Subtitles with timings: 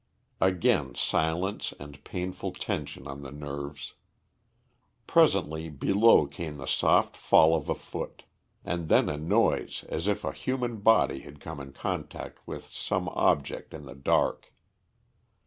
[0.41, 3.93] Again silence and painful tension on the nerves.
[5.05, 8.23] Presently below came the soft fall of a foot,
[8.65, 13.09] and then a noise as if a human body had come in contact with some
[13.09, 14.51] object in the dark.